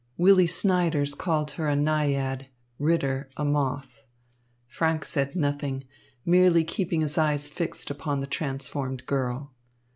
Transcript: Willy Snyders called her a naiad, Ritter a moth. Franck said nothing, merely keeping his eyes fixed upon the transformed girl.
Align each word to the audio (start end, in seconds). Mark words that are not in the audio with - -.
Willy 0.17 0.47
Snyders 0.47 1.13
called 1.13 1.51
her 1.51 1.67
a 1.67 1.75
naiad, 1.75 2.47
Ritter 2.79 3.29
a 3.37 3.45
moth. 3.45 4.01
Franck 4.67 5.05
said 5.05 5.35
nothing, 5.35 5.83
merely 6.25 6.63
keeping 6.63 7.01
his 7.01 7.19
eyes 7.19 7.47
fixed 7.47 7.91
upon 7.91 8.19
the 8.19 8.25
transformed 8.25 9.05
girl. 9.05 9.53